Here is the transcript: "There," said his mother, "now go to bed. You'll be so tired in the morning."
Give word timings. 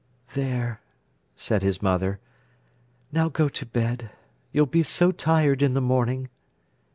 "There," 0.33 0.81
said 1.35 1.61
his 1.61 1.79
mother, 1.79 2.19
"now 3.11 3.29
go 3.29 3.47
to 3.49 3.65
bed. 3.67 4.09
You'll 4.51 4.65
be 4.65 4.81
so 4.81 5.11
tired 5.11 5.61
in 5.61 5.73
the 5.75 5.79
morning." 5.79 6.29